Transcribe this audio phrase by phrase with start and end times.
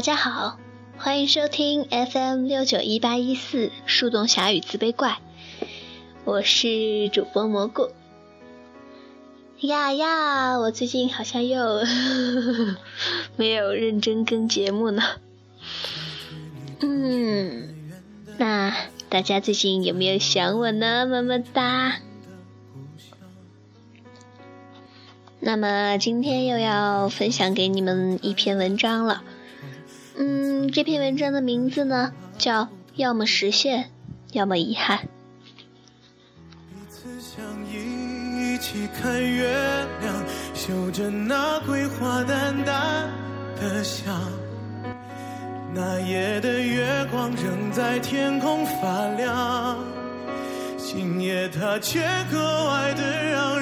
[0.00, 0.58] 大家好，
[0.96, 5.18] 欢迎收听 FM 六九一八一四树洞侠与自卑怪，
[6.24, 7.90] 我是主播蘑菇。
[9.60, 11.82] 呀呀，我最近好像又
[13.36, 15.02] 没有认真跟节目呢。
[16.80, 17.68] 嗯，
[18.38, 18.74] 那
[19.10, 21.04] 大家最近有没有想我呢？
[21.04, 21.98] 么么哒。
[25.40, 29.24] 那么今天又要分享给你们一篇文章了。
[30.22, 33.90] 嗯，这篇文章的名字呢，叫“要么实现，
[34.32, 35.08] 要么遗憾”。
[38.38, 39.48] 一起看月
[40.02, 43.08] 亮，嗅着那桂花淡淡
[43.56, 44.14] 的香。
[45.74, 49.78] 那夜的月光仍在天空发亮，
[50.76, 53.59] 今夜它却格外的让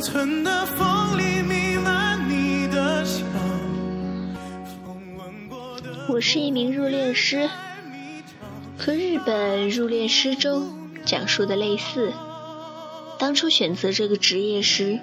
[0.00, 3.22] 村的风里弥漫你的香。
[6.08, 7.50] 我是一名入殓师，
[8.78, 12.12] 和日本入殓师中讲述的类似。
[13.18, 14.98] 当初选择这个职业时，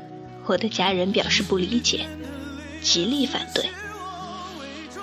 [0.48, 2.08] 我的家人表示不理解，
[2.82, 3.70] 极力反对。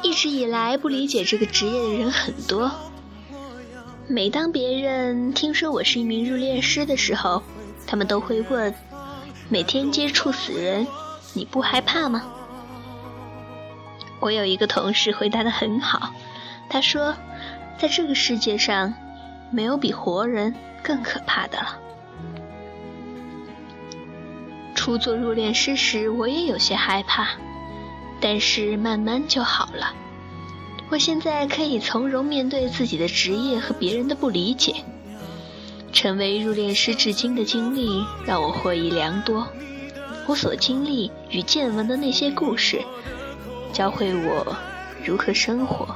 [0.02, 2.70] 一直以来，不理解这个职业的人很多。
[4.08, 7.42] 每当别人听说我是一名入殓师的时候，
[7.86, 8.74] 他们都会问。
[9.50, 10.86] 每天接触死人，
[11.34, 12.22] 你不害怕吗？
[14.20, 16.14] 我有一个同事回答的很好，
[16.70, 17.14] 他说，
[17.78, 18.94] 在这个世界上，
[19.50, 21.78] 没有比活人更可怕的了。
[24.74, 27.28] 初做入殓师时，我也有些害怕，
[28.20, 29.92] 但是慢慢就好了。
[30.90, 34.74] 我现在可以从容面对自己的职业和别人的不理解。
[35.94, 39.46] 成为入殓师至今的经历让我获益良多，
[40.26, 42.82] 我所经历与见闻的那些故事，
[43.72, 44.54] 教会我
[45.04, 45.86] 如何生活。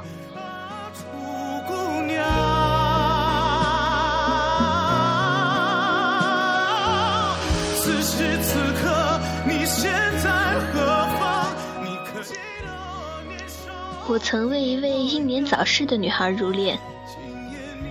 [14.06, 16.78] 我曾为一位英年早逝的女孩入殓。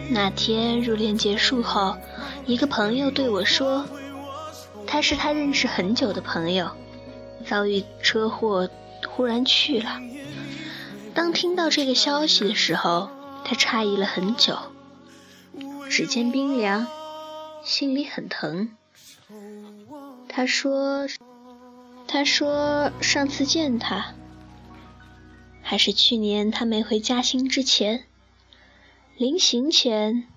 [0.09, 1.97] 那天入殓结束后，
[2.45, 3.85] 一个朋友对我说
[4.88, 6.72] ：“他是他认识很久的朋友，
[7.45, 8.69] 遭遇车祸，
[9.07, 10.00] 忽然去了。”
[11.13, 13.09] 当听到这个消息的时候，
[13.44, 14.57] 他诧异了很久，
[15.90, 16.88] 指尖冰凉，
[17.63, 18.69] 心里很疼。
[20.29, 21.07] 他说
[22.07, 24.13] ：“他说上次见他，
[25.62, 28.06] 还是去年他没回嘉兴之前。”
[29.17, 30.28] 临行前，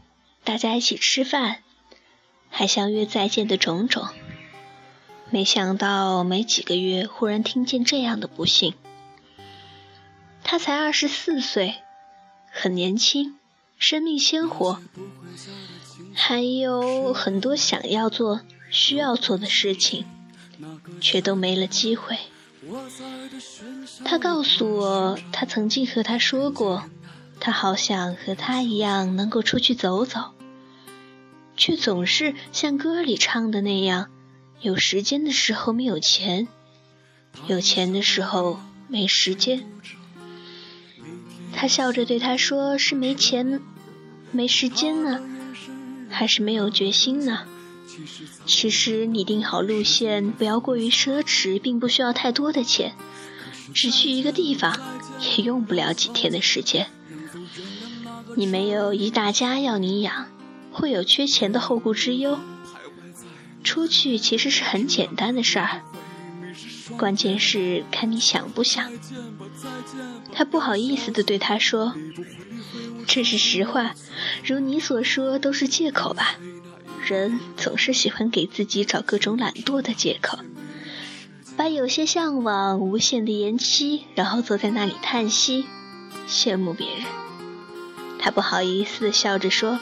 [0.43, 1.59] 大家一起吃饭，
[2.49, 4.09] 还相约再见的种种。
[5.29, 8.73] 没想到没几个月，忽然听见这样的不幸。
[10.43, 11.75] 他才二十四岁，
[12.51, 13.37] 很年轻，
[13.79, 14.81] 生命鲜活，
[16.15, 20.07] 还有很多想要做、需要做的事情，
[21.03, 22.17] 却都没了机会。
[24.07, 26.83] 他告诉我，他曾经和他说过。
[27.41, 30.33] 他好想和他一样能够出去走走，
[31.57, 34.09] 却总是像歌里唱的那样，
[34.61, 36.47] 有时间的时候没有钱，
[37.47, 39.65] 有钱的时候没时间。
[41.53, 43.61] 他笑着对他说：“是没钱、
[44.31, 45.21] 没时间呢，
[46.09, 47.47] 还是没有决心呢？
[48.47, 52.95] 其实你定好路线，不要过于奢侈，并不需要太多的钱，
[53.75, 54.79] 只去一个地方，
[55.37, 56.87] 也用不了几天的时间。”
[58.37, 60.27] 你没有一大家要你养，
[60.73, 62.39] 会有缺钱的后顾之忧。
[63.63, 65.83] 出去其实是很简单的事儿，
[66.97, 68.91] 关键是看你想不想。
[70.33, 71.95] 他不好意思地对他说
[73.07, 73.95] ：“这是实话，
[74.45, 76.37] 如你所说都是借口吧？
[77.07, 80.39] 人总是喜欢给自己找各种懒惰的借口，
[81.57, 85.67] 把有些向往无限的延期，然后坐在那里叹息，
[86.29, 87.05] 羡慕别人。”
[88.23, 89.81] 他不好意思笑着说：“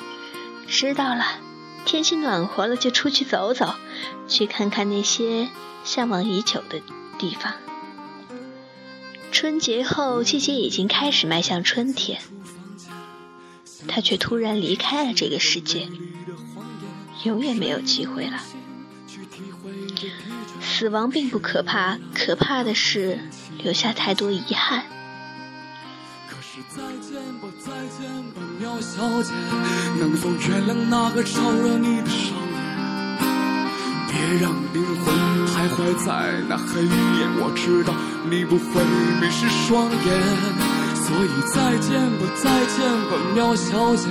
[0.68, 1.24] 知道了，
[1.84, 3.74] 天气暖和了就出去走走，
[4.28, 5.48] 去看看那些
[5.84, 6.80] 向往已久的
[7.18, 7.54] 地方。”
[9.32, 12.20] 春节后，季节已经开始迈向春天，
[13.88, 15.88] 他却突然离开了这个世界，
[17.24, 18.40] 永远没有机会了。
[20.60, 23.18] 死亡并不可怕，可怕的是
[23.62, 24.84] 留下太多遗憾。
[26.74, 29.32] 再见吧，再见吧，苗小姐，
[30.00, 32.58] 能否原谅那个招惹你的少年？
[34.10, 35.14] 别让灵魂
[35.46, 36.88] 徘徊在那黑夜。
[37.40, 37.94] 我知道
[38.28, 38.82] 你不会
[39.20, 40.08] 迷失双眼，
[40.94, 42.76] 所以再见吧，再见
[43.08, 44.08] 吧，苗小姐。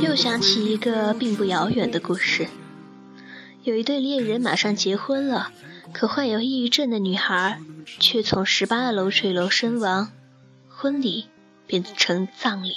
[0.00, 2.48] 又想起一个并不遥远的故事，
[3.62, 5.50] 有一对恋人马上结婚了，
[5.92, 7.60] 可患有抑郁症的女孩
[8.00, 10.10] 却从十八楼坠楼身亡，
[10.68, 11.26] 婚礼
[11.68, 12.74] 变成葬礼。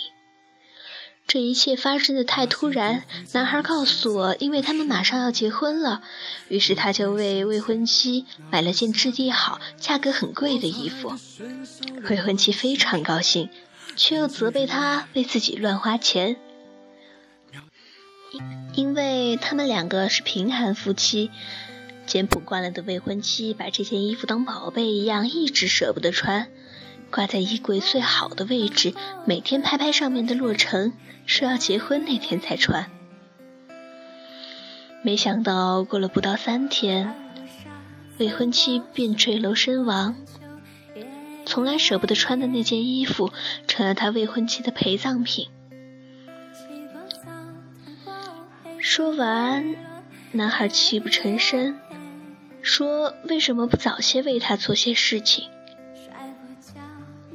[1.28, 3.04] 这一切发生的太突然。
[3.32, 6.02] 男孩告诉我，因为他们马上要结婚了，
[6.50, 11.14] 于是他就为未婚妻买了件质地好、价格很贵的衣服。
[12.10, 13.50] 未婚妻非常高兴，
[13.96, 16.36] 却又责备他为自己乱花钱，
[18.32, 18.42] 因
[18.76, 21.32] 因为他们两个是贫寒夫妻。
[22.08, 26.50] 简朴惯了的未婚妻把这件衣服当宝贝一样，一直舍不得穿。
[27.12, 28.94] 挂在衣柜最好的位置，
[29.26, 30.94] 每天拍拍上面的落尘，
[31.26, 32.90] 说要结婚那天才穿。
[35.04, 37.14] 没想到过了不到三天，
[38.18, 40.16] 未婚妻便坠楼身亡。
[41.46, 43.34] 从来舍不得穿的那件衣服，
[43.68, 45.50] 成了他未婚妻的陪葬品。
[48.80, 49.76] 说完，
[50.32, 51.78] 男孩泣不成声，
[52.62, 55.50] 说：“为什么不早些为他做些事情？”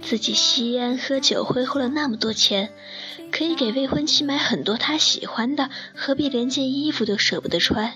[0.09, 2.71] 自己吸烟喝酒挥霍了那么多钱，
[3.33, 7.93] 可以给未婚妻买很多她喜欢的，何必连件衣服都舍不得穿？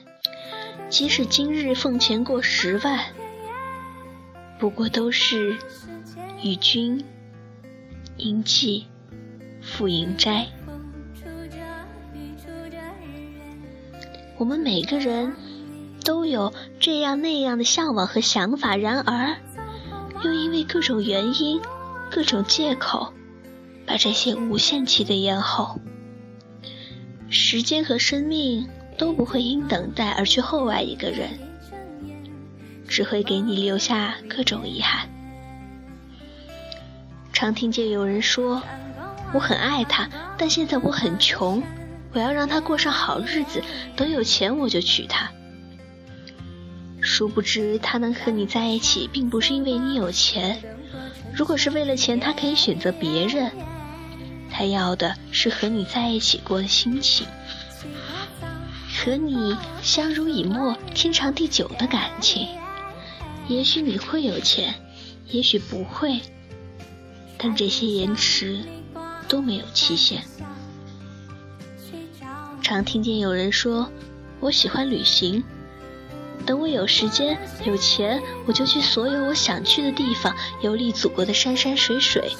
[0.88, 2.98] 即使今日奉钱过十万，
[4.58, 5.56] 不过都是
[6.42, 7.04] 与君
[8.16, 8.88] 应寄
[9.62, 10.48] 赴营斋。
[14.36, 15.32] 我们每个人
[16.04, 19.36] 都有这样那样的向往和想法，然而
[20.24, 21.60] 又因为各种原因。
[22.10, 23.12] 各种借口，
[23.86, 25.80] 把这些无限期的延后。
[27.28, 28.68] 时间和生命
[28.98, 31.38] 都不会因等待而去厚爱一个人，
[32.88, 35.08] 只会给你留下各种遗憾。
[37.32, 38.60] 常听见有人说
[39.32, 41.62] ：“我很爱他，但现在我很穷，
[42.12, 43.62] 我要让他过上好日子，
[43.94, 45.30] 等有钱我就娶她。”
[47.20, 50.58] 殊不知，他能和你在一起，并不是因为你有钱。
[51.34, 53.52] 如果是为了钱，他可以选择别人。
[54.50, 57.26] 他要的是和你在一起过的心情，
[58.96, 62.48] 和你相濡以沫、天长地久的感情。
[63.48, 64.74] 也许你会有钱，
[65.28, 66.22] 也许不会，
[67.36, 68.60] 但这些延迟
[69.28, 70.22] 都没有期限。
[72.62, 73.92] 常听见有人说
[74.40, 75.44] ：“我喜欢旅行。”
[76.50, 82.32] 等我有时间、有钱，我就去所有我想去的地方，游历祖国的山山水水。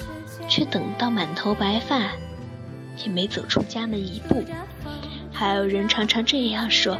[0.49, 2.11] 却等到满头白发，
[2.97, 4.43] 也没走出家门一步。
[5.31, 6.97] 还有人常常这样说：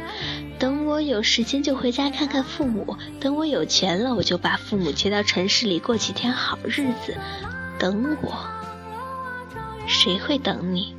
[0.58, 7.14] 等我有时间就回家看看父母，等我有钱了，我就把父母接到城市里过几天好日子。
[7.78, 8.32] 等我，
[9.86, 10.96] 谁会等你？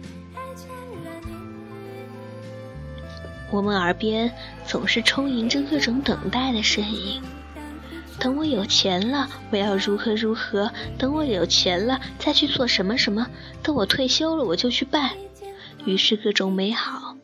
[3.50, 4.31] 我们耳边
[4.65, 7.21] 总是充盈着各种等待的声音。
[8.19, 10.71] 等我有钱了，我要如何如何？
[10.98, 13.27] 等我有钱了，再去做什么什么？
[13.62, 15.12] 等我退休了，我就去办。
[15.86, 17.17] 于是各种美好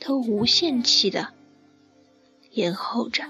[0.00, 1.34] 都无限期的
[2.52, 3.24] 延后着。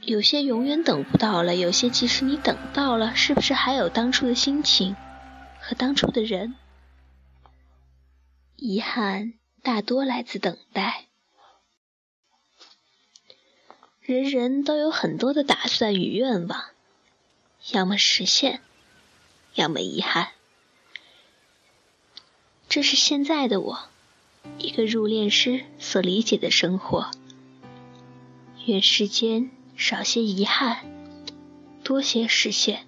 [0.00, 4.96] 有些永远等不到了，有些即使你等到了，是不是还有当初的心情
[5.60, 6.54] 和当初的人？
[8.56, 9.34] 遗憾。
[9.64, 11.06] 大多来自等待。
[14.02, 16.66] 人人都有很多的打算与愿望，
[17.72, 18.60] 要么实现，
[19.54, 20.32] 要么遗憾。
[22.68, 23.88] 这是现在的我，
[24.58, 27.10] 一个入殓师所理解的生活。
[28.66, 30.84] 愿世间少些遗憾，
[31.82, 32.86] 多些实现。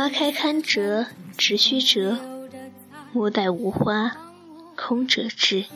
[0.00, 1.04] 花开堪折
[1.36, 2.16] 直须折，
[3.12, 4.16] 莫待无花
[4.74, 5.66] 空折枝。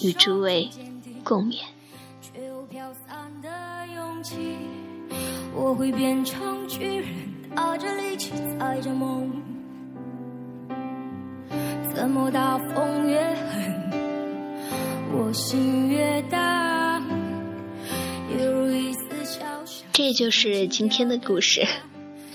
[0.00, 0.70] 与诸位
[1.24, 1.62] 共勉。
[5.52, 7.08] 我会变成巨人，
[7.56, 9.32] 打着力气踩着梦。
[11.92, 13.90] 怎么大风越狠，
[15.12, 17.02] 我心越大。
[18.38, 19.84] 有一丝小小。
[19.92, 21.66] 这就是今天的故事。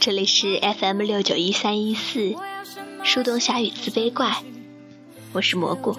[0.07, 2.33] 这里是 FM 六九一三一四，
[3.03, 4.41] 树洞侠与自卑怪，
[5.33, 5.97] 我是蘑菇。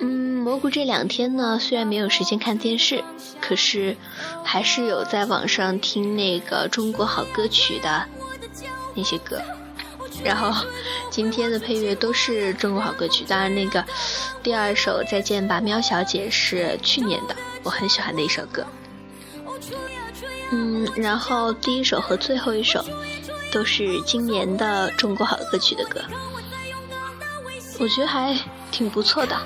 [0.00, 3.04] 嗯，蘑菇这两天呢，虽然没有时间看电视，
[3.40, 3.96] 可是
[4.42, 8.04] 还是有在网上听那个中国好歌曲的
[8.96, 9.40] 那些歌。
[10.24, 10.66] 然后
[11.12, 13.84] 今天的配乐都是中国好歌曲，当然那个
[14.42, 18.66] 第二首《再见吧，喵小姐》是去年的，我很喜欢的一首歌。
[20.52, 22.84] 嗯，然后第一首和最后一首
[23.50, 26.00] 都是今年的中国好歌曲的歌，
[27.78, 28.38] 我觉得还
[28.70, 29.36] 挺不错的。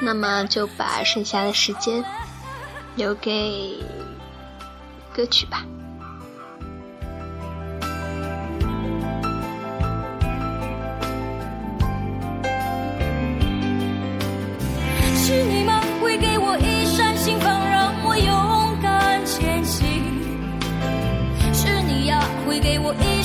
[0.00, 2.04] 那么就把剩下的时间
[2.96, 3.76] 留给
[5.14, 5.64] 歌曲吧。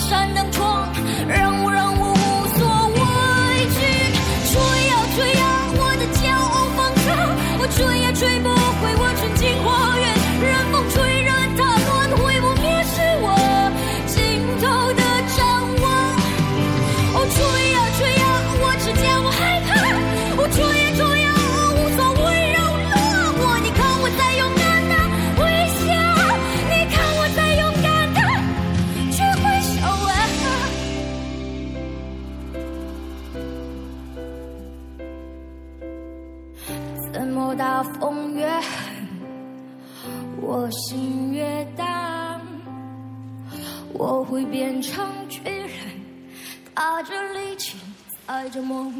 [0.07, 0.44] 我一
[37.57, 39.07] 大风越狠，
[40.41, 42.41] 我心越荡？
[43.93, 45.69] 我会变成巨人，
[46.75, 47.77] 踏着力气，
[48.27, 48.93] 踩着梦。